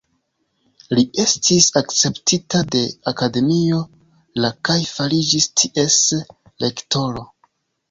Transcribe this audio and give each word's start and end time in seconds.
Li 0.99 1.01
estis 1.23 1.67
akceptita 1.81 2.61
de 2.77 2.81
Akademio 3.13 3.83
la 4.47 4.53
kaj 4.71 4.79
fariĝis 4.95 5.49
ties 5.63 6.01
rektoro. 6.67 7.27